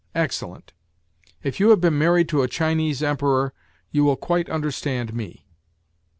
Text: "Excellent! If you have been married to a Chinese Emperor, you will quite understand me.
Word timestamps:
"Excellent! 0.27 0.73
If 1.43 1.59
you 1.59 1.69
have 1.69 1.79
been 1.79 1.95
married 1.95 2.27
to 2.29 2.41
a 2.41 2.47
Chinese 2.47 3.03
Emperor, 3.03 3.53
you 3.91 4.03
will 4.03 4.15
quite 4.17 4.49
understand 4.49 5.13
me. 5.13 5.45